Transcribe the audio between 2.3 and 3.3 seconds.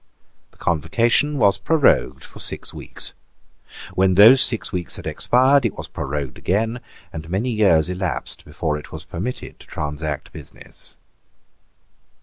six weeks.